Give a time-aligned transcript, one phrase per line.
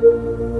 [0.00, 0.59] thank you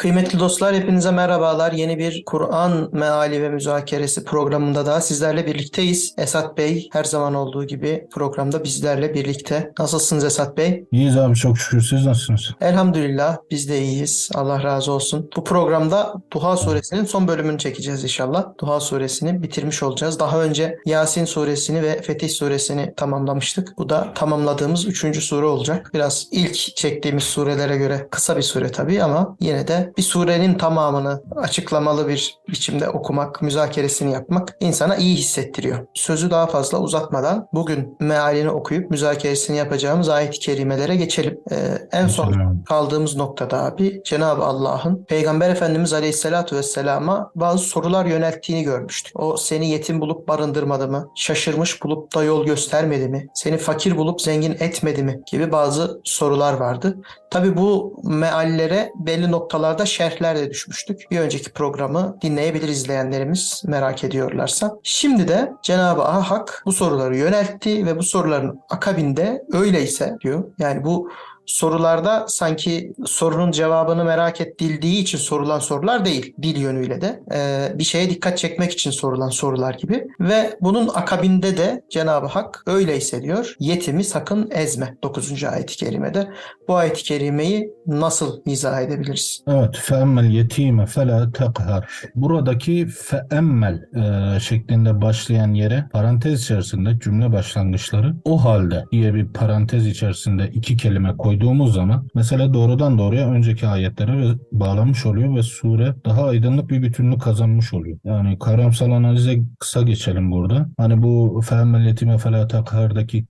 [0.00, 1.72] Kıymetli dostlar hepinize merhabalar.
[1.72, 6.14] Yeni bir Kur'an meali ve müzakeresi programında da sizlerle birlikteyiz.
[6.18, 9.72] Esat Bey her zaman olduğu gibi programda bizlerle birlikte.
[9.78, 10.84] Nasılsınız Esat Bey?
[10.92, 12.50] İyiyiz abi çok şükür siz nasılsınız?
[12.60, 14.30] Elhamdülillah biz de iyiyiz.
[14.34, 15.30] Allah razı olsun.
[15.36, 18.44] Bu programda Duha suresinin son bölümünü çekeceğiz inşallah.
[18.60, 20.20] Duha suresini bitirmiş olacağız.
[20.20, 23.78] Daha önce Yasin suresini ve Fetih suresini tamamlamıştık.
[23.78, 25.90] Bu da tamamladığımız üçüncü sure olacak.
[25.94, 31.22] Biraz ilk çektiğimiz surelere göre kısa bir sure tabii ama yine de bir surenin tamamını
[31.36, 35.86] açıklamalı bir biçimde okumak, müzakeresini yapmak insana iyi hissettiriyor.
[35.94, 41.40] Sözü daha fazla uzatmadan bugün mealini okuyup müzakeresini yapacağımız ayet-i kerimelere geçelim.
[41.50, 41.56] Ee,
[41.92, 49.20] en son kaldığımız noktada abi Cenab-ı Allah'ın Peygamber Efendimiz Aleyhisselatü Vesselam'a bazı sorular yönelttiğini görmüştük.
[49.20, 51.08] O seni yetim bulup barındırmadı mı?
[51.16, 53.26] Şaşırmış bulup da yol göstermedi mi?
[53.34, 55.20] Seni fakir bulup zengin etmedi mi?
[55.30, 56.96] Gibi bazı sorular vardı.
[57.30, 61.10] Tabi bu meallere belli noktalarda şerhler de düşmüştük.
[61.10, 64.76] Bir önceki programı dinleyebilir izleyenlerimiz merak ediyorlarsa.
[64.82, 70.44] Şimdi de Cenab-ı Hak bu soruları yöneltti ve bu soruların akabinde öyleyse diyor.
[70.58, 71.10] Yani bu
[71.50, 76.34] sorularda sanki sorunun cevabını merak edildiği için sorulan sorular değil.
[76.42, 80.06] Dil yönüyle de Ee, bir şeye dikkat çekmek için sorulan sorular gibi.
[80.20, 85.44] Ve bunun akabinde de Cenab-ı Hak öyleyse diyor yetimi sakın ezme 9.
[85.44, 86.28] ayet-i kerimede.
[86.68, 89.44] Bu ayet-i kerimeyi nasıl izah edebiliriz?
[89.48, 91.90] Evet, feemmel yetime fela tekhar.
[92.14, 99.86] Buradaki feemmel e, şeklinde başlayan yere parantez içerisinde cümle başlangıçları o halde diye bir parantez
[99.86, 106.24] içerisinde iki kelime koyduğumuz zaman mesela doğrudan doğruya önceki ayetlere bağlanmış oluyor ve sure daha
[106.24, 107.98] aydınlık bir bütünlük kazanmış oluyor.
[108.04, 110.66] Yani kavramsal analize kısa geçelim burada.
[110.76, 112.48] Hani bu feemmel yetime fela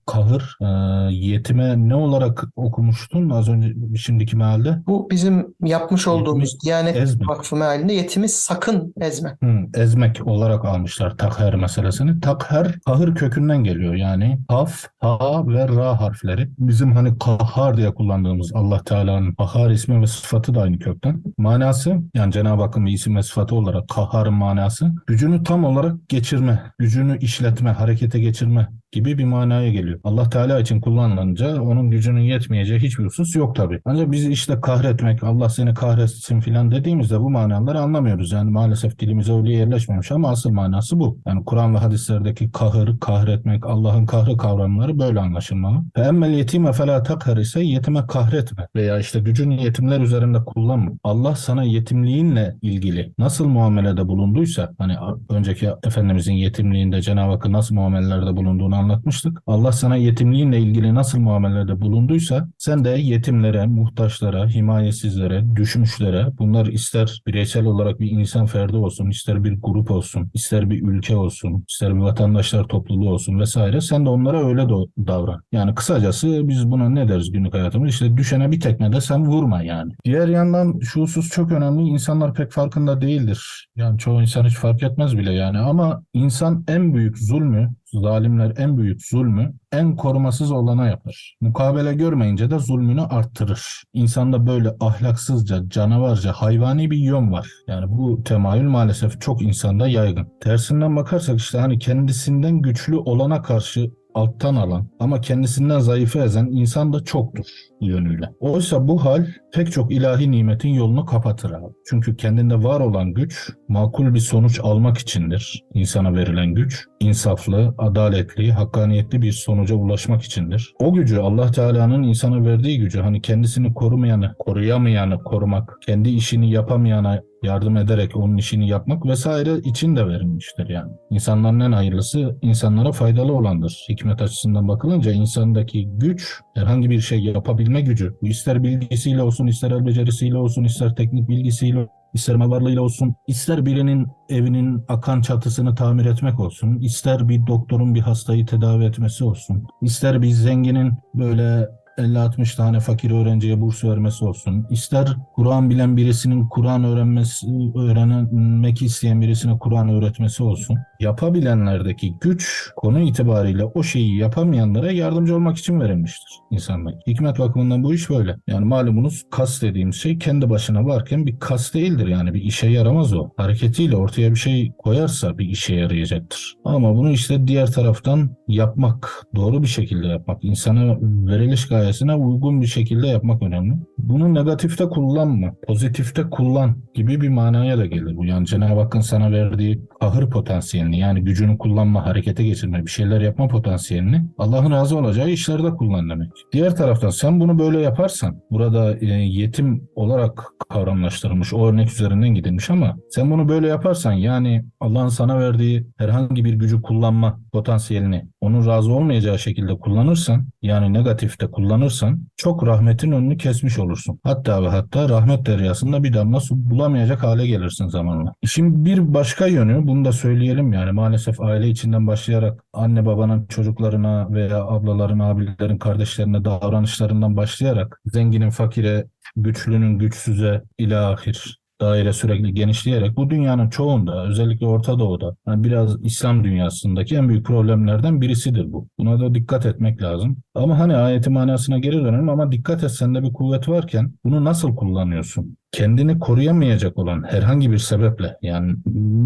[0.06, 0.66] kahır e,
[1.14, 4.82] yetime ne olarak okumuştun az önce şimdiki mealde?
[4.86, 7.26] Bu bizim yapmış olduğumuz ezme.
[7.28, 9.36] Vakfı mealinde yetimi sakın ezme.
[9.42, 12.20] Hı, ezmek olarak almışlar takher meselesini.
[12.20, 16.48] Takher kahır kökünden geliyor yani kaf, ha ve ra harfleri.
[16.58, 21.22] Bizim hani kahhar diye kullandığımız Allah Teala'nın kahhar ismi ve sıfatı da aynı kökten.
[21.38, 26.72] Manası yani Cenab-ı Hakk'ın bir isim ve sıfatı olarak kahharın manası gücünü tam olarak geçirme,
[26.78, 30.00] gücünü işletme, harekete geçirme gibi bir manaya geliyor.
[30.04, 33.80] Allah Teala için kullanılınca onun gücünün yetmeyeceği hiçbir husus yok tabi.
[33.84, 38.32] Ancak biz işte kahretmek, Allah seni kahretsin filan dediğimizde bu manaları anlamıyoruz.
[38.32, 41.18] Yani maalesef dilimize öyle yerleşmemiş ama asıl manası bu.
[41.26, 45.82] Yani Kur'an ve hadislerdeki kahır, kahretmek, Allah'ın kahrı kavramları böyle anlaşılmalı.
[45.94, 50.90] Fe emmel yetime felâ takhar ise yetime kahretme veya işte gücünü yetimler üzerinde kullanma.
[51.04, 54.96] Allah sana yetimliğinle ilgili nasıl muamelede bulunduysa hani
[55.28, 59.42] önceki Efendimizin yetimliğinde Cenab-ı Hakk'ın nasıl muamelelerde bulunduğunu anlatmıştık.
[59.46, 67.22] Allah sana yetimliğinle ilgili nasıl muamelelerde bulunduysa sen de yetimlere, muhtaçlara, himayesizlere, düşmüşlere bunlar ister
[67.26, 71.94] bireysel olarak bir insan ferdi olsun, ister bir grup olsun, ister bir ülke olsun, ister
[71.94, 74.62] bir vatandaşlar topluluğu olsun vesaire sen de onlara öyle
[75.06, 75.42] davran.
[75.52, 77.90] Yani kısacası biz buna ne deriz günlük hayatımız?
[77.90, 79.92] İşte düşene bir tekme de sen vurma yani.
[80.04, 81.82] Diğer yandan şu husus çok önemli.
[81.82, 83.68] İnsanlar pek farkında değildir.
[83.76, 88.78] Yani çoğu insan hiç fark etmez bile yani ama insan en büyük zulmü Zalimler en
[88.78, 91.36] büyük zulmü en korumasız olana yapar.
[91.40, 93.82] Mukabele görmeyince de zulmünü arttırır.
[93.92, 97.48] İnsanda böyle ahlaksızca, canavarca, hayvani bir yön var.
[97.66, 100.28] Yani bu temayül maalesef çok insanda yaygın.
[100.40, 106.92] Tersinden bakarsak işte hani kendisinden güçlü olana karşı alttan alan ama kendisinden zayıfı ezen insan
[106.92, 107.44] da çoktur
[107.80, 108.30] yönüyle.
[108.40, 111.74] Oysa bu hal pek çok ilahi nimetin yolunu kapatır abi.
[111.86, 115.64] Çünkü kendinde var olan güç makul bir sonuç almak içindir.
[115.74, 120.74] İnsana verilen güç insaflı, adaletli, hakkaniyetli bir sonuca ulaşmak içindir.
[120.80, 127.22] O gücü Allah Teala'nın insana verdiği gücü hani kendisini korumayanı, koruyamayanı korumak, kendi işini yapamayana
[127.42, 130.92] yardım ederek onun işini yapmak vesaire için de verilmiştir yani.
[131.10, 133.84] İnsanların en hayırlısı insanlara faydalı olandır.
[133.88, 138.14] Hikmet açısından bakılınca insandaki güç herhangi bir şey yapabilme gücü.
[138.22, 143.14] Bu ister bilgisiyle olsun, ister el becerisiyle olsun, ister teknik bilgisiyle ister mal varlığıyla olsun,
[143.26, 149.24] ister birinin evinin akan çatısını tamir etmek olsun, ister bir doktorun bir hastayı tedavi etmesi
[149.24, 151.68] olsun, ister bir zenginin böyle
[152.04, 154.66] 50-60 tane fakir öğrenciye burs vermesi olsun.
[154.70, 160.78] İster Kur'an bilen birisinin Kur'an öğrenmesi, öğrenmek isteyen birisine Kur'an öğretmesi olsun.
[161.00, 167.06] Yapabilenlerdeki güç konu itibariyle o şeyi yapamayanlara yardımcı olmak için verilmiştir insanlık.
[167.06, 168.36] Hikmet bakımından bu iş böyle.
[168.46, 173.14] Yani malumunuz kas dediğimiz şey kendi başına varken bir kas değildir yani bir işe yaramaz
[173.14, 173.30] o.
[173.36, 176.54] Hareketiyle ortaya bir şey koyarsa bir işe yarayacaktır.
[176.64, 182.60] Ama bunu işte diğer taraftan yapmak, doğru bir şekilde yapmak, insana veriliş gayesi meselesine uygun
[182.60, 183.74] bir şekilde yapmak önemli.
[183.98, 188.24] Bunu negatifte kullanma, pozitifte kullan gibi bir manaya da gelir bu.
[188.24, 193.48] Yani Cenab-ı Hakk'ın sana verdiği kahır potansiyelini yani gücünü kullanma, harekete geçirme, bir şeyler yapma
[193.48, 196.30] potansiyelini Allah'ın razı olacağı işlerde kullan demek.
[196.52, 202.70] Diğer taraftan sen bunu böyle yaparsan, burada e, yetim olarak kavramlaştırılmış, o örnek üzerinden gidilmiş
[202.70, 208.66] ama sen bunu böyle yaparsan yani Allah'ın sana verdiği herhangi bir gücü kullanma potansiyelini onun
[208.66, 214.20] razı olmayacağı şekilde kullanırsan yani negatifte kullanırsan çok rahmetin önünü kesmiş olursun.
[214.22, 218.34] Hatta ve hatta rahmet deryasında bir damla su bulamayacak hale gelirsin zamanla.
[218.42, 224.30] İşin bir başka yönü bunu da söyleyelim yani maalesef aile içinden başlayarak anne babanın çocuklarına
[224.30, 229.06] veya ablaların, abilerin, kardeşlerine davranışlarından başlayarak zenginin fakire,
[229.36, 236.44] güçlünün güçsüze ilahir daire sürekli genişleyerek bu dünyanın çoğunda özellikle Orta Doğu'da yani biraz İslam
[236.44, 238.88] dünyasındaki en büyük problemlerden birisidir bu.
[238.98, 240.36] Buna da dikkat etmek lazım.
[240.54, 244.76] Ama hani ayetin manasına geri dönelim ama dikkat et sende bir kuvvet varken bunu nasıl
[244.76, 245.56] kullanıyorsun?
[245.72, 248.76] Kendini koruyamayacak olan herhangi bir sebeple yani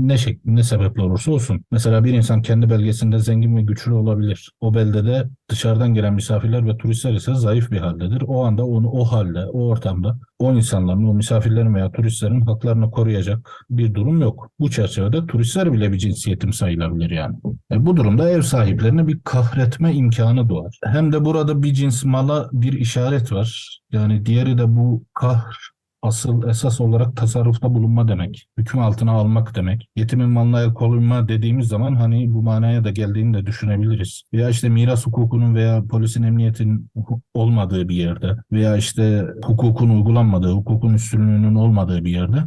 [0.07, 4.51] ne şek ne sebeple olursa olsun mesela bir insan kendi belgesinde zengin ve güçlü olabilir.
[4.61, 8.23] O beldede dışarıdan gelen misafirler ve turistler ise zayıf bir haldedir.
[8.27, 13.51] O anda onu o halde, o ortamda o insanların, o misafirlerin veya turistlerin haklarını koruyacak
[13.71, 14.51] bir durum yok.
[14.59, 17.37] Bu çerçevede turistler bile bir cinsiyetim sayılabilir yani.
[17.73, 20.79] E bu durumda ev sahiplerine bir kahretme imkanı doğar.
[20.85, 23.81] Hem de burada bir cins mala bir işaret var.
[23.93, 25.74] Yani diğeri de bu kahr
[26.05, 28.49] asıl esas olarak tasarrufta bulunma demek.
[28.59, 29.89] Hüküm altına almak demek.
[29.97, 34.23] Yetimin malına el koyma dediğimiz zaman hani bu manaya da geldiğini de düşünebiliriz.
[34.33, 36.91] Veya işte miras hukukunun veya polisin emniyetin
[37.35, 42.45] olmadığı bir yerde veya işte hukukun uygulanmadığı, hukukun üstünlüğünün olmadığı bir yerde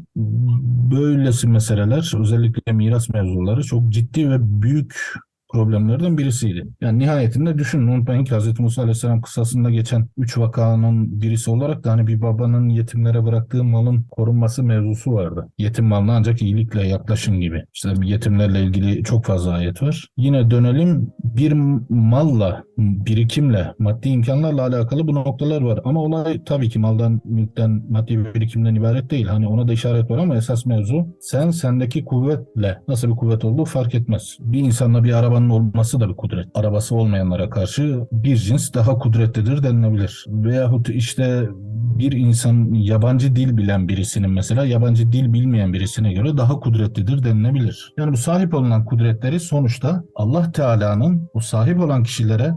[0.92, 5.13] böylesi meseleler özellikle miras mevzuları çok ciddi ve büyük
[5.54, 6.68] problemlerden birisiydi.
[6.82, 8.60] Yani nihayetinde düşünün unutmayın ki Hz.
[8.60, 14.06] Musa Aleyhisselam kısasında geçen üç vakanın birisi olarak da hani bir babanın yetimlere bıraktığı malın
[14.12, 15.50] korunması mevzusu vardı.
[15.58, 17.64] Yetim malına ancak iyilikle yaklaşın gibi.
[17.74, 20.08] İşte yetimlerle ilgili çok fazla ayet var.
[20.18, 21.54] Yine dönelim bir
[21.90, 25.80] malla, birikimle, maddi imkanlarla alakalı bu noktalar var.
[25.84, 29.28] Ama olay tabii ki maldan, mülkten, maddi birikimden ibaret değil.
[29.28, 33.66] Hani ona da işaret var ama esas mevzu sen sendeki kuvvetle nasıl bir kuvvet olduğu
[33.66, 34.38] fark etmez.
[34.40, 36.48] Bir insanla bir araba arabanın olması da bir kudret.
[36.54, 40.25] Arabası olmayanlara karşı bir cins daha kudretlidir denilebilir.
[40.28, 41.50] Veyahut işte
[41.98, 47.94] bir insan yabancı dil bilen birisinin mesela yabancı dil bilmeyen birisine göre daha kudretlidir denilebilir.
[47.98, 52.54] Yani bu sahip olunan kudretleri sonuçta Allah Teala'nın bu sahip olan kişilere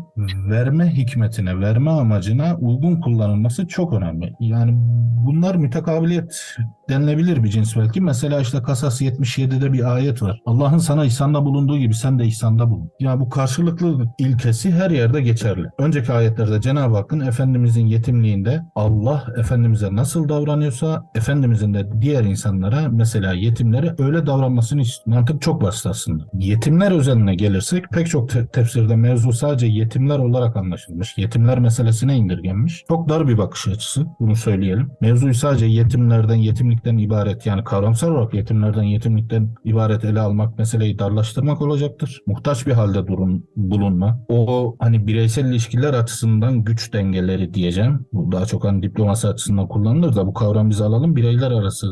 [0.51, 4.33] verme hikmetine, verme amacına uygun kullanılması çok önemli.
[4.41, 4.73] Yani
[5.27, 6.57] bunlar mütekabiliyet
[6.91, 8.01] denilebilir bir cins belki.
[8.01, 10.41] Mesela işte Kasas 77'de bir ayet var.
[10.47, 12.91] Allah'ın sana ihsanda bulunduğu gibi sen de ihsanda bulun.
[13.01, 15.67] Ya bu karşılıklı ilkesi her yerde geçerli.
[15.79, 23.33] Önceki ayetlerde Cenab-ı Hakk'ın Efendimizin yetimliğinde Allah Efendimiz'e nasıl davranıyorsa Efendimizin de diğer insanlara mesela
[23.33, 25.17] yetimlere öyle davranmasını istiyor.
[25.17, 26.25] Mantık çok basit aslında.
[26.35, 31.19] Yetimler özeline gelirsek pek çok te- tefsirde mevzu sadece yetimler olarak anlaşılmış.
[31.19, 32.85] Yetimler meselesine indirgenmiş.
[32.89, 34.91] Çok dar bir bakış açısı bunu söyleyelim.
[35.01, 36.35] Mevzuyu sadece yetimlerden,
[36.81, 42.21] yetimlikten ibaret yani kavramsal olarak yetimlerden, yetimlikten ibaret ele almak meseleyi darlaştırmak olacaktır.
[42.27, 44.21] Muhtaç bir halde durun, bulunma.
[44.29, 48.07] O hani bireysel ilişkiler açısından güç dengeleri diyeceğim.
[48.13, 51.17] Bu daha çok hani diplomasi açısından kullanılır da bu kavram biz alalım.
[51.17, 51.87] Bireyler arası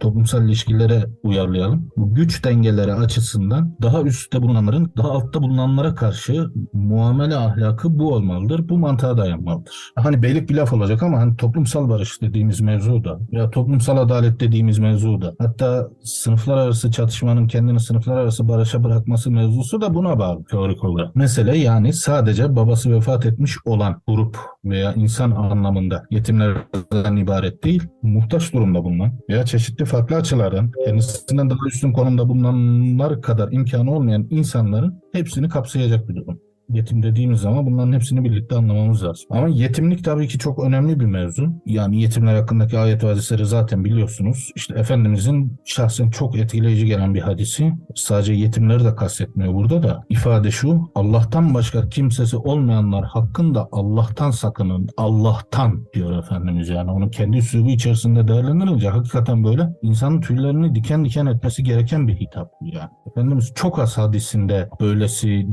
[0.00, 1.90] toplumsal ilişkilere uyarlayalım.
[1.96, 8.68] Bu güç dengeleri açısından daha üstte bulunanların daha altta bulunanlara karşı muamele ahlakı bu olmalıdır.
[8.68, 9.92] Bu mantığa dayanmalıdır.
[9.96, 14.27] Hani beylik bir laf olacak ama hani toplumsal barış dediğimiz mevzu da ya toplumsal adalet
[14.40, 20.18] dediğimiz mevzu da hatta sınıflar arası çatışmanın kendini sınıflar arası barışa bırakması mevzusu da buna
[20.18, 21.16] bağlı teorik olarak.
[21.16, 28.52] Mesele yani sadece babası vefat etmiş olan grup veya insan anlamında yetimlerden ibaret değil, muhtaç
[28.52, 35.02] durumda bulunan veya çeşitli farklı açılardan kendisinden daha üstün konumda bulunanlar kadar imkanı olmayan insanların
[35.12, 36.40] hepsini kapsayacak bir durum.
[36.68, 39.26] Yetim dediğimiz zaman bunların hepsini birlikte anlamamız lazım.
[39.30, 41.48] Ama yetimlik tabii ki çok önemli bir mevzu.
[41.66, 44.50] Yani yetimler hakkındaki ayet ve hadisleri zaten biliyorsunuz.
[44.56, 47.72] İşte Efendimizin şahsen çok etkileyici gelen bir hadisi.
[47.94, 50.04] Sadece yetimleri de kastetmiyor burada da.
[50.08, 50.90] ifade şu.
[50.94, 54.88] Allah'tan başka kimsesi olmayanlar hakkında Allah'tan sakının.
[54.96, 56.90] Allah'tan diyor Efendimiz yani.
[56.90, 62.50] Onun kendi üslubu içerisinde değerlendirilince hakikaten böyle insanın tüylerini diken diken etmesi gereken bir hitap
[62.60, 62.90] yani.
[63.10, 65.46] Efendimiz çok az hadisinde böylesi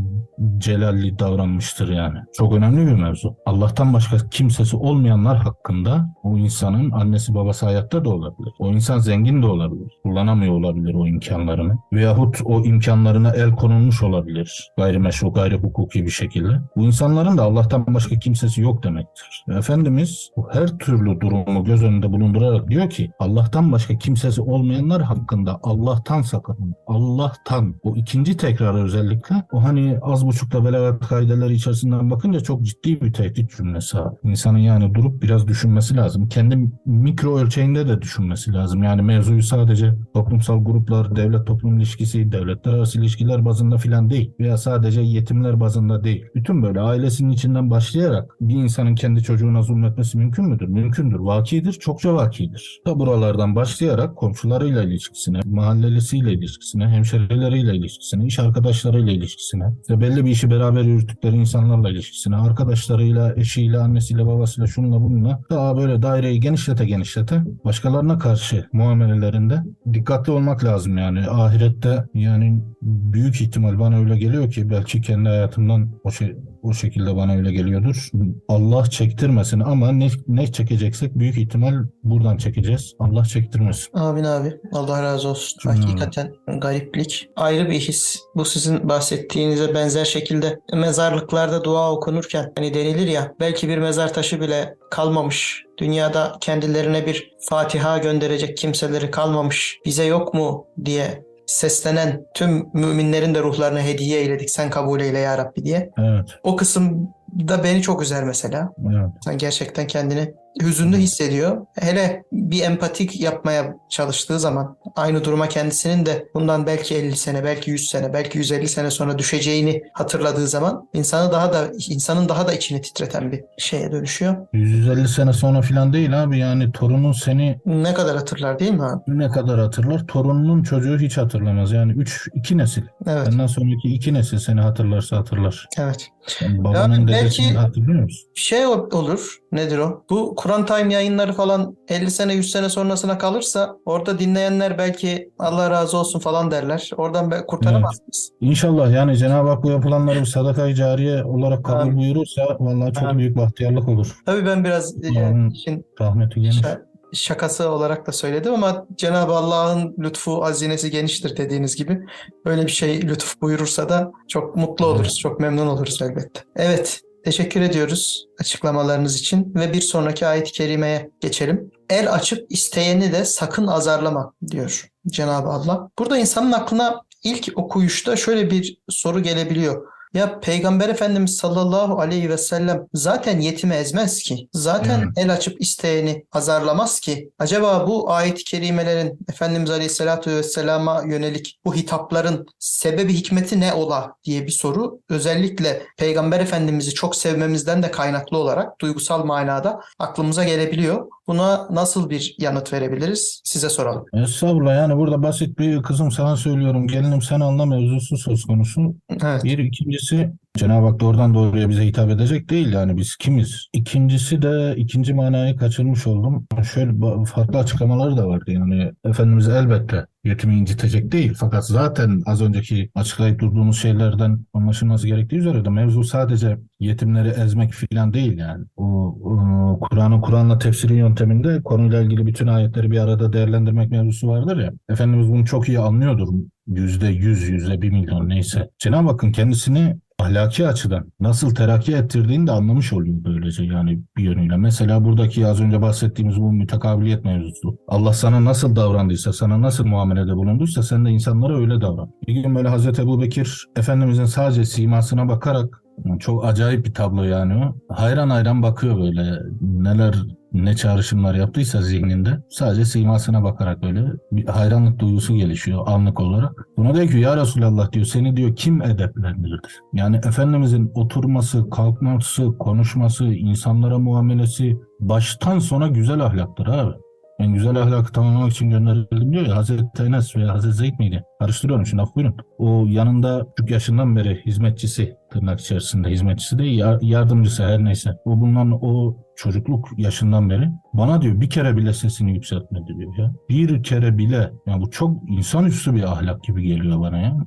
[0.58, 2.20] celalli adil davranmıştır yani.
[2.34, 3.36] Çok önemli bir mevzu.
[3.46, 8.54] Allah'tan başka kimsesi olmayanlar hakkında o insanın annesi babası hayatta da olabilir.
[8.60, 9.92] O insan zengin de olabilir.
[10.04, 11.78] Kullanamıyor olabilir o imkanlarını.
[11.94, 14.72] Veyahut o imkanlarına el konulmuş olabilir.
[14.78, 16.62] Gayrimeşru, gayri hukuki bir şekilde.
[16.76, 19.44] Bu insanların da Allah'tan başka kimsesi yok demektir.
[19.48, 25.02] Ve Efendimiz bu her türlü durumu göz önünde bulundurarak diyor ki Allah'tan başka kimsesi olmayanlar
[25.02, 26.76] hakkında Allah'tan sakının.
[26.88, 27.76] Allah'tan.
[27.84, 33.14] O ikinci tekrarı özellikle o hani az buçukta belagat kaideleri içerisinden bakınca çok ciddi bir
[33.14, 34.16] tehdit cümlesi abi.
[34.24, 36.30] İnsanın yani durup biraz düşünmesi lazım.
[36.30, 38.84] Kendi mikro ölçeğinde de düşünmesi lazım.
[38.84, 44.32] Yani mevzuyu sadece toplumsal gruplar, devlet toplum ilişkisi, devletler arası ilişkiler bazında filan değil.
[44.40, 46.26] Veya sadece yetimler bazında değil.
[46.36, 50.68] Bütün böyle ailesinin içinden başlayarak bir insanın kendi çocuğuna zulmetmesi mümkün müdür?
[50.68, 51.20] Mümkündür.
[51.20, 51.74] Vakidir.
[51.74, 52.82] Çokça vakidir.
[52.88, 60.30] Da buralardan başlayarak komşularıyla ilişkisine, mahallelisiyle ilişkisine, hemşerileriyle ilişkisine, iş arkadaşlarıyla ilişkisine, işte belli bir
[60.30, 66.86] işi beraber yürüttükleri insanlarla ilişkisine, arkadaşlarıyla, eşiyle, annesiyle, babasıyla, şununla bununla daha böyle daireyi genişlete
[66.86, 69.64] genişlete başkalarına karşı muamelelerinde
[69.94, 71.20] dikkatli olmak lazım yani.
[71.30, 77.16] Ahirette yani büyük ihtimal bana öyle geliyor ki belki kendi hayatımdan o şey o şekilde
[77.16, 78.10] bana öyle geliyordur.
[78.48, 82.94] Allah çektirmesin ama ne, ne çekeceksek büyük ihtimal buradan çekeceğiz.
[83.00, 83.98] Allah çektirmesin.
[83.98, 84.54] Amin abi.
[84.72, 85.60] Allah razı olsun.
[85.64, 85.72] Hmm.
[85.72, 87.30] Hakikaten gariplik.
[87.36, 88.20] Ayrı bir his.
[88.36, 94.42] Bu sizin bahsettiğinize benzer şekilde mezarlıklarda dua okunurken hani denilir ya belki bir mezar taşı
[94.42, 95.66] bile kalmamış.
[95.78, 99.80] Dünyada kendilerine bir Fatiha gönderecek kimseleri kalmamış.
[99.86, 104.50] Bize yok mu diye seslenen tüm müminlerin de ruhlarına hediye eyledik.
[104.50, 105.90] Sen kabul eyle ya Rabbi diye.
[105.98, 106.30] Evet.
[106.44, 107.14] O kısım
[107.48, 108.70] da beni çok üzer mesela.
[108.80, 109.10] Evet.
[109.18, 111.66] İnsan gerçekten kendini hüzünlü hissediyor.
[111.80, 117.72] Hele bir empatik yapmaya çalıştığı zaman aynı duruma kendisinin de bundan belki 50 sene, belki
[117.72, 122.54] 100 sene, belki 150 sene sonra düşeceğini hatırladığı zaman insanı daha da insanın daha da
[122.54, 124.36] içini titreten bir şeye dönüşüyor.
[124.54, 129.02] 150 sene sonra filan değil abi yani torunun seni Ne kadar hatırlar değil mi abi?
[129.08, 130.08] ne kadar hatırlar?
[130.08, 131.72] Torununun çocuğu hiç hatırlamaz.
[131.72, 132.82] Yani 3 2 nesil.
[133.08, 135.68] Evet, Benden sonraki 2 nesil seni hatırlarsa hatırlar.
[135.80, 136.08] evet.
[136.42, 138.30] Yani babanın belki- dedesini hatırlıyor musun?
[138.36, 140.04] Şey ol- olur, nedir o?
[140.10, 145.70] Bu Kur'an Time yayınları falan 50 sene 100 sene sonrasına kalırsa orada dinleyenler belki Allah
[145.72, 146.90] razı olsun falan derler.
[146.98, 148.30] Oradan kurtaramaz mıyız?
[148.42, 151.98] İnşallah yani Cenab-ı Hak bu yapılanları bir sadaka-i cariye olarak kabul Amin.
[151.98, 153.18] buyurursa vallahi çok Amin.
[153.20, 154.16] büyük bahtiyarlık olur.
[154.26, 155.08] Tabii ben biraz e,
[155.54, 156.58] işin Rahmeti geniş.
[156.58, 156.82] şa-
[157.14, 162.00] şakası olarak da söyledim ama Cenab-ı Allah'ın lütfu, hazinesi geniştir dediğiniz gibi.
[162.46, 164.96] Böyle bir şey lütuf buyurursa da çok mutlu Evet.
[164.96, 166.42] oluruz, çok memnun oluruz elbette.
[166.56, 171.72] Evet, teşekkür ediyoruz açıklamalarınız için ve bir sonraki ayet-i kerimeye geçelim.
[171.90, 175.90] El açıp isteyeni de sakın azarlama diyor Cenab-ı Allah.
[176.00, 179.88] Burada insanın aklına ilk okuyuşta şöyle bir soru gelebiliyor.
[180.16, 184.48] Ya Peygamber Efendimiz sallallahu aleyhi ve sellem zaten yetimi ezmez ki.
[184.54, 185.18] Zaten Evet.
[185.18, 187.30] el açıp isteyeni azarlamaz ki.
[187.40, 194.46] Acaba bu ayet-i kerimelerin Efendimiz aleyhissalatu vesselama yönelik bu hitapların sebebi hikmeti ne ola diye
[194.46, 195.00] bir soru.
[195.10, 201.06] Özellikle Peygamber Efendimiz'i çok sevmemizden de kaynaklı olarak duygusal manada aklımıza gelebiliyor.
[201.28, 203.42] Buna nasıl bir yanıt verebiliriz?
[203.44, 204.06] Size soralım.
[204.14, 208.96] Estağfurullah yani burada basit bir kızım sana söylüyorum gelinim sen anla mevzusu söz konusu.
[209.24, 209.44] Evet.
[209.44, 210.45] Bir ikincisi dessus.
[210.58, 213.68] Cenab-ı Hak doğrudan doğruya bize hitap edecek değil yani biz kimiz?
[213.74, 216.48] İkincisi de ikinci manayı kaçırmış oldum.
[216.74, 216.92] Şöyle
[217.26, 223.40] farklı açıklamaları da vardı yani Efendimiz elbette yetimi incitecek değil fakat zaten az önceki açıklayıp
[223.40, 228.66] durduğumuz şeylerden anlaşılması gerektiği üzere de mevzu sadece yetimleri ezmek filan değil yani.
[228.78, 228.86] O,
[229.24, 234.72] o Kur'an'ın Kur'an'la tefsiri yönteminde konuyla ilgili bütün ayetleri bir arada değerlendirmek mevzusu vardır ya.
[234.90, 236.28] Efendimiz bunu çok iyi anlıyordur.
[236.68, 238.70] Yüzde yüz, yüzde bir milyon neyse.
[238.80, 244.58] Cenab-ı Hakk'ın kendisini ahlaki açıdan nasıl terakki ettirdiğini de anlamış oluyor böylece yani bir yönüyle.
[244.58, 247.78] Mesela buradaki az önce bahsettiğimiz bu mütekabiliyet mevzusu.
[247.88, 252.10] Allah sana nasıl davrandıysa, sana nasıl muamelede bulunduysa sen de insanlara öyle davran.
[252.28, 255.82] Bir gün böyle Hazreti Ebu Bekir Efendimizin sadece simasına bakarak
[256.20, 257.76] çok acayip bir tablo yani o.
[257.94, 260.16] Hayran hayran bakıyor böyle neler
[260.64, 266.68] ne çağrışımlar yaptıysa zihninde sadece simasına bakarak böyle bir hayranlık duygusu gelişiyor anlık olarak.
[266.78, 269.60] Buna diyor ki ya Resulallah diyor seni diyor kim edeplendirir?
[269.94, 276.94] Yani Efendimizin oturması, kalkması, konuşması, insanlara muamelesi baştan sona güzel ahlaktır abi.
[277.40, 281.24] En güzel ahlakı tamamlamak için gönderildim diyor ya Hazreti Enes veya Hazreti Zeyd miydi?
[281.40, 282.36] Karıştırıyorum şimdi af buyurun.
[282.58, 288.18] O yanında küçük yaşından beri hizmetçisi tırnak içerisinde hizmetçisi yar- yardımcısı her neyse.
[288.26, 293.32] O bulunan o çocukluk yaşından beri bana diyor bir kere bile sesini yükseltmedi diyor ya.
[293.50, 294.52] Bir kere bile.
[294.68, 297.38] Yani bu çok insanüstü bir ahlak gibi geliyor bana ya.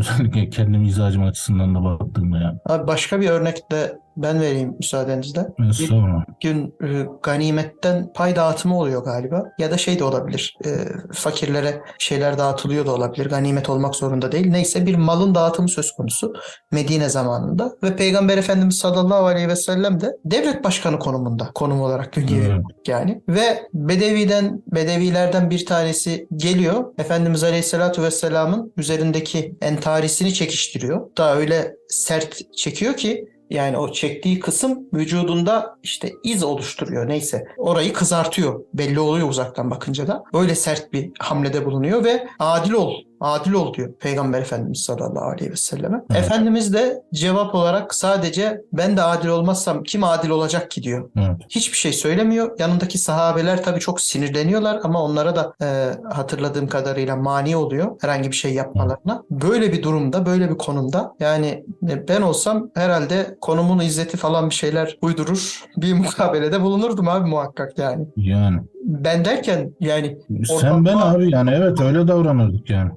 [0.00, 2.58] Özellikle kendi mizacım açısından da baktığımda yani.
[2.66, 5.46] Abi başka bir örnek de ben vereyim müsaadenizle.
[5.70, 6.24] Estağfurullah.
[6.42, 9.44] gün e, ganimetten pay dağıtımı oluyor galiba.
[9.58, 10.56] Ya da şey de olabilir.
[10.64, 10.70] e,
[11.12, 13.30] fakirlere şeyler dağıtılıyor da olabilir.
[13.30, 14.50] Ganimet olmak zorunda değil.
[14.50, 16.32] Neyse bir malın dağıtımı söz konusu
[16.72, 17.72] Medine zamanında.
[17.82, 21.50] Ve Peygamber Efendimiz sallallahu aleyhi ve sellem de devlet başkanı konumunda.
[21.54, 22.62] Konum olarak dünyevi Evet.
[22.86, 23.22] yani.
[23.28, 26.84] Ve Bedevi'den, Bedevilerden bir tanesi geliyor.
[26.98, 31.10] Efendimiz Aleyhisselatü Vesselam'ın üzerindeki entarisini çekiştiriyor.
[31.18, 37.44] Daha öyle sert çekiyor ki yani o çektiği kısım vücudunda işte iz oluşturuyor neyse.
[37.56, 38.60] Orayı kızartıyor.
[38.74, 40.22] Belli oluyor uzaktan bakınca da.
[40.34, 42.92] Öyle sert bir hamlede bulunuyor ve adil ol.
[43.20, 46.02] Adil ol diyor Peygamber Efendimiz sallallahu aleyhi ve selleme.
[46.10, 46.24] Evet.
[46.24, 51.10] Efendimiz de cevap olarak sadece ben de adil olmazsam kim adil olacak ki diyor.
[51.16, 51.36] Evet.
[51.48, 52.58] Hiçbir şey söylemiyor.
[52.58, 55.66] Yanındaki sahabeler tabii çok sinirleniyorlar ama onlara da e,
[56.12, 59.22] hatırladığım kadarıyla mani oluyor herhangi bir şey yapmalarına.
[59.30, 64.54] Böyle bir durumda, böyle bir konumda yani e, ben olsam herhalde konumun izzeti falan bir
[64.54, 65.64] şeyler uydurur.
[65.76, 68.06] Bir mukabelede bulunurdum abi muhakkak yani.
[68.16, 68.60] Yani.
[68.90, 70.18] Ben derken yani
[70.60, 72.90] Sen ben abi yani evet öyle davranırdık yani.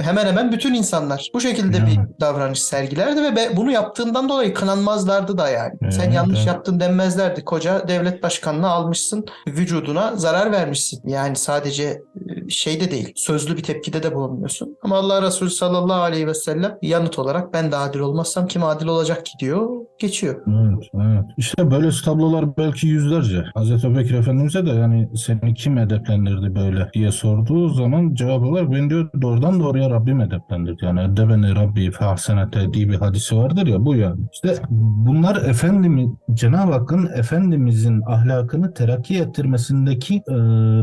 [0.00, 1.88] hemen hemen bütün insanlar bu şekilde Yani.
[1.88, 5.72] bir davranış sergilerdi ve be- bunu yaptığından dolayı kınanmazlardı da yani.
[5.90, 6.46] Sen Evet, yanlış evet.
[6.46, 7.44] yaptın denmezlerdi.
[7.44, 11.00] Koca devlet başkanını almışsın, vücuduna zarar vermişsin.
[11.08, 14.76] Yani sadece e, şeyde değil, sözlü bir tepkide de bulunmuyorsun.
[14.82, 18.86] Ama Allah Resulü sallallahu aleyhi ve sellem yanıt olarak ben de adil olmazsam kim adil
[18.86, 20.42] olacak ki diyor, geçiyor.
[20.46, 21.24] Evet, evet.
[21.36, 23.44] İşte böyle tablolar belki yüzlerce.
[23.54, 28.90] Hazreti Ebubekir Efendimiz'e de yani seni kim edeplendirdi böyle diye sorduğu zaman cevap olarak ben
[28.90, 30.84] diyor doğrudan doğruya Rabbim edeplendirdi.
[30.84, 34.20] Yani eddebeni Rabbi fehsenete diye bir hadisi vardır ya bu yani.
[34.32, 40.34] İşte bunlar Efendimiz, Cenab-ı Hakk'ın Efendimizin ahlakını terakki ettirmesindeki e,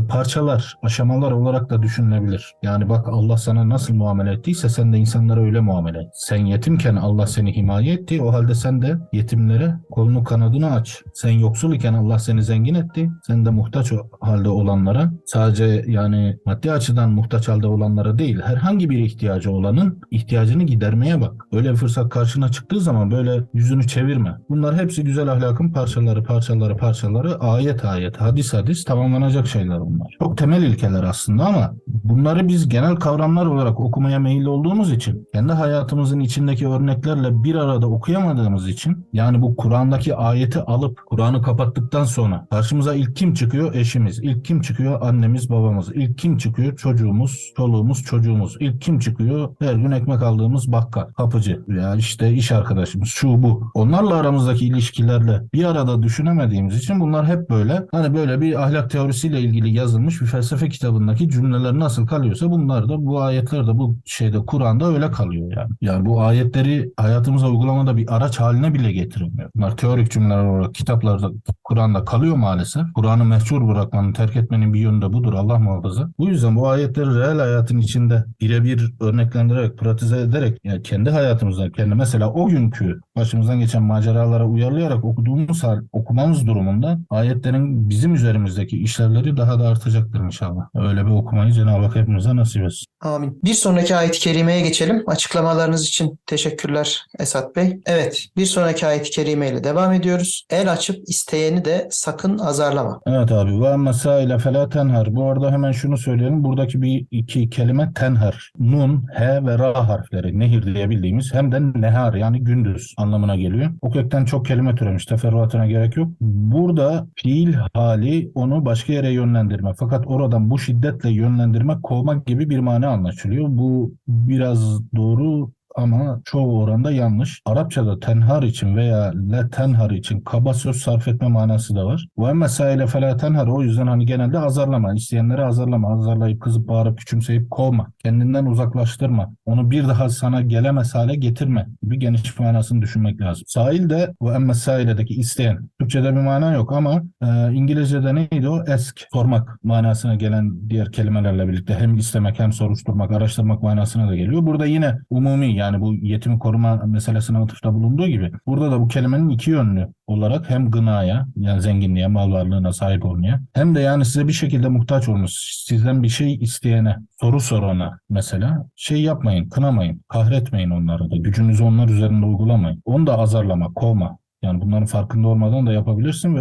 [0.08, 2.52] parçalar, aşamalar olarak da düşünülebilir.
[2.62, 6.10] Yani bak Allah sana nasıl muamele ettiyse sen de insanlara öyle muamele et.
[6.12, 8.22] Sen yetimken Allah seni himaye etti.
[8.22, 11.02] O halde sen de yetimlere kolunu kanadını aç.
[11.14, 13.10] Sen yoksul iken Allah seni zengin etti.
[13.26, 18.98] Sen de muhtaç halde olanlara sadece yani maddi açıdan muhtaç halde olanlara değil herhangi bir
[18.98, 21.46] ihtiyacı olanın ihtiyacını gidermeye bak.
[21.52, 24.36] Öyle bir fırsat karşına çıktığı zaman böyle yüzünü çevirme.
[24.48, 30.16] Bunlar hepsi güzel ahlakın parçaları parçaları parçaları ayet ayet hadis hadis tamamlanacak şeyler bunlar.
[30.18, 35.52] Çok temel ilkeler aslında ama bunları biz genel kavramlar olarak okumaya meyilli olduğumuz için kendi
[35.52, 42.46] hayatımızın içindeki örneklerle bir arada okuyamadığımız için yani bu Kur'an'daki ayeti alıp Kur'an'ı kapattıktan sonra
[42.50, 43.74] karşımıza ilk kim çıkıyor?
[43.74, 44.18] Eşimiz.
[44.18, 45.02] İlk kim çıkıyor?
[45.02, 45.90] Annemiz, babamız.
[45.94, 46.76] İlk kim çıkıyor?
[46.76, 48.56] Çocuğumuz, çoluğumuz, çocuğumuz.
[48.60, 49.54] İlk kim çıkıyor?
[49.60, 53.70] Her gün ekmek aldığımız bakkal, kapıcı ya işte iş arkadaşımız, şu bu.
[53.74, 59.40] Onlarla aramızdaki ilişkilerle bir arada düşünemediğimiz için bunlar hep böyle hani böyle bir ahlak teorisiyle
[59.40, 64.38] ilgili yazılmış bir felsefe kitabındaki cümleler nasıl kalıyorsa bunlar da bu ayetler de bu şeyde
[64.38, 65.70] Kur'an'da öyle kalıyor yani.
[65.80, 69.50] Yani bu ayetleri hayatımıza uygulamada bir araç haline bile getirmiyor.
[69.56, 71.30] Bunlar teorik cümleler olarak kitaplarda
[71.64, 72.82] Kur'an'da kalıyor maalesef.
[72.94, 76.08] Kur'an'ı mehcur bırakmanın, terk etmenin bir yönü de budur Allah muhafaza.
[76.18, 81.94] Bu yüzden bu ayetleri reel hayatın içinde birebir örneklendirerek, pratize ederek yani kendi hayatımızda, kendi
[81.94, 89.36] mesela o günkü başımızdan geçen maceralara uyarlayarak okuduğumuz hal, okumamız durumunda ayetlerin bizim üzerimizdeki işlevleri
[89.36, 90.62] daha da artacaktır inşallah.
[90.74, 92.86] Öyle bir okumayı Cenab-ı Hak hepimize nasip etsin.
[93.00, 93.40] Amin.
[93.44, 95.04] Bir sonraki ayet-i kerimeye geçelim.
[95.06, 97.80] Açıklamalarınız için teşekkürler Esat Bey.
[97.86, 100.46] Evet, bir sonraki ayet-i kerime ile devam ediyoruz.
[100.50, 103.00] El açıp isteyeni de sakın azarlama.
[103.06, 103.62] Evet abi.
[103.62, 105.14] Ve mesaile fela tenher.
[105.14, 106.44] Bu arada hemen şunu söyleyelim.
[106.44, 108.52] Buradaki bir iki kelime tenher.
[108.58, 110.38] Nun, he ve ra harfleri.
[110.38, 113.70] Nehir diye bildiğimiz hem de nehar yani gündüz anlamına geliyor.
[113.80, 115.06] O kökten çok kelime türemiş.
[115.06, 116.08] Teferruatına gerek yok.
[116.20, 119.72] Burada fiil hali onu başka yere yönlendirme.
[119.78, 123.46] Fakat oradan bu şiddetle yönlendirme kovmak gibi bir mana anlaşılıyor.
[123.48, 127.42] Bu biraz doğru ama çoğu oranda yanlış.
[127.46, 132.06] Arapçada tenhar için veya le tenhar için kaba söz sarf etme manası da var.
[132.18, 134.94] Ve mesaile fela tenhar o yüzden hani genelde azarlama.
[134.94, 135.92] isteyenleri azarlama.
[135.92, 137.86] Azarlayıp kızıp bağırıp küçümseyip kovma.
[137.98, 139.34] Kendinden uzaklaştırma.
[139.46, 143.44] Onu bir daha sana gelemez hale getirme gibi geniş manasını düşünmek lazım.
[143.46, 145.68] Sahil de ve emmesailedeki isteyen.
[145.80, 148.64] Türkçede bir mana yok ama e, İngilizce'de neydi o?
[148.64, 154.46] Esk, sormak manasına gelen diğer kelimelerle birlikte hem istemek hem soruşturmak, araştırmak manasına da geliyor.
[154.46, 159.28] Burada yine umumi yani bu yetimi koruma meselesine atıfta bulunduğu gibi burada da bu kelimenin
[159.28, 164.28] iki yönlü olarak hem gınaya yani zenginliğe, mal varlığına sahip olmaya hem de yani size
[164.28, 165.32] bir şekilde muhtaç olmuş,
[165.66, 171.88] sizden bir şey isteyene, soru sorana mesela şey yapmayın, kınamayın, kahretmeyin onları da, gücünüzü onlar
[171.88, 172.82] üzerinde uygulamayın.
[172.84, 174.18] Onu da azarlama, kovma.
[174.42, 176.40] Yani bunların farkında olmadan da yapabilirsin ve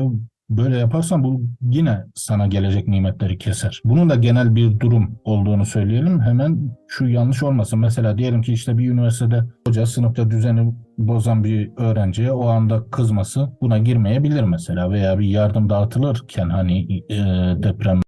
[0.57, 3.81] böyle yaparsan bu yine sana gelecek nimetleri keser.
[3.85, 6.21] Bunun da genel bir durum olduğunu söyleyelim.
[6.21, 7.79] Hemen şu yanlış olmasın.
[7.79, 13.49] Mesela diyelim ki işte bir üniversitede hoca sınıfta düzeni bozan bir öğrenciye o anda kızması
[13.61, 17.17] buna girmeyebilir mesela veya bir yardım dağıtılırken hani e,
[17.63, 18.01] deprem